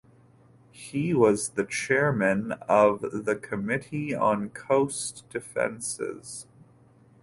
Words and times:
He 0.71 1.13
was 1.13 1.49
the 1.49 1.63
chairman 1.63 2.53
of 2.67 3.01
the 3.25 3.35
Committee 3.35 4.15
on 4.15 4.49
Coast 4.49 5.25
Defenses. 5.29 6.47